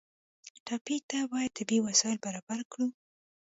[0.65, 2.87] ټپي ته باید طبي وسایل برابر کړو.